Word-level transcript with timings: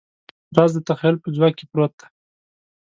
راز 0.55 0.71
د 0.75 0.79
تخیل 0.87 1.15
په 1.21 1.27
ځواک 1.35 1.53
کې 1.57 1.65
پروت 1.71 1.93
دی. 1.99 2.05